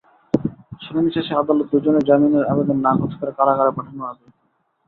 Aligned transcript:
শুনানি 0.81 1.09
শেষে 1.11 1.33
আদালত 1.35 1.67
দুজনের 1.71 2.07
জামিনের 2.09 2.49
আবেদন 2.51 2.77
নাকচ 2.85 3.11
করে 3.19 3.31
কারাগারে 3.37 3.71
পাঠানোর 3.77 4.09
আদেশ 4.09 4.27
দেন। 4.27 4.33